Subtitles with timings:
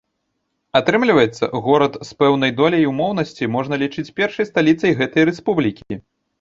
[0.79, 6.03] Атрымліваецца, горад з пэўнай доляй умоўнасці можна лічыць першай сталіцай гэтай рэспублікі.